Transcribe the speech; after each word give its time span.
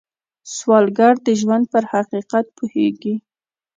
سوالګر 0.55 1.13
د 1.25 1.27
ژوند 1.39 1.65
پر 1.73 1.83
حقیقت 1.93 2.45
پوهېږي 2.57 3.15